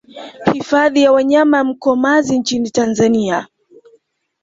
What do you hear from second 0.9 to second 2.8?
ya wanyama ya Mkomazi nchini